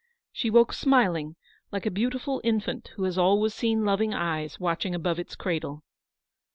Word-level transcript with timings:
She 0.31 0.49
woke 0.49 0.73
smiling, 0.73 1.35
like 1.71 1.85
a 1.85 1.91
beautiful 1.91 2.41
infant 2.43 2.87
who 2.95 3.03
has 3.03 3.19
always 3.19 3.53
seen 3.53 3.85
loving 3.85 4.15
eyes 4.15 4.59
watching 4.59 4.95
above 4.95 5.19
its 5.19 5.35
cradle. 5.35 5.83